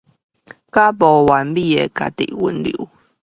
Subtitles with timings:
[0.03, 0.25] 與不完美的自己
[2.33, 2.69] 溫柔